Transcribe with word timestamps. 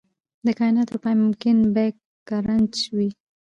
د 0.45 0.47
کائنات 0.59 0.89
پای 1.03 1.15
ممکن 1.23 1.57
بیګ 1.75 1.95
کرنچ 2.27 2.73
وي. 2.95 3.09